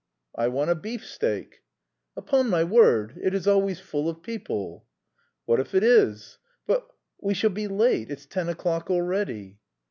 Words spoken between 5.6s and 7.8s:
it is?" "But... we shall be